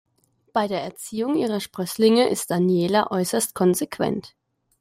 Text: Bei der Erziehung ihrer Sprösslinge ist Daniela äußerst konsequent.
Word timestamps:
Bei 0.51 0.67
der 0.67 0.81
Erziehung 0.81 1.35
ihrer 1.35 1.59
Sprösslinge 1.59 2.27
ist 2.27 2.49
Daniela 2.49 3.11
äußerst 3.11 3.53
konsequent. 3.53 4.33